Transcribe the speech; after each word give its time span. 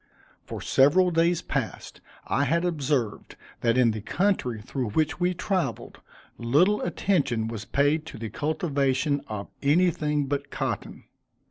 For 0.43 0.61
several 0.61 1.11
days 1.11 1.43
past, 1.43 2.01
I 2.25 2.45
had 2.45 2.65
observed 2.65 3.35
that 3.59 3.77
in 3.77 3.91
the 3.91 4.01
country 4.01 4.59
through 4.59 4.89
which 4.89 5.19
we 5.19 5.35
traveled, 5.35 6.01
little 6.39 6.81
attention 6.81 7.47
was 7.47 7.65
paid 7.65 8.07
to 8.07 8.17
the 8.17 8.31
cultivation 8.31 9.21
of 9.27 9.51
anything 9.61 10.25
but 10.25 10.49
cotton. 10.49 11.03